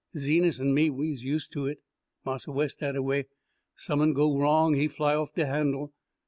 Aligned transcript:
Zenas 0.17 0.59
an' 0.59 0.73
me, 0.73 0.89
we's 0.89 1.23
use 1.23 1.47
to 1.49 1.67
it. 1.67 1.77
Marse 2.25 2.47
Wes 2.47 2.73
dataway; 2.75 3.25
som'n 3.75 4.13
go 4.15 4.35
wrong 4.35 4.73
he 4.73 4.87
fly 4.87 5.13
off 5.13 5.35
de 5.35 5.45
handle. 5.45 5.93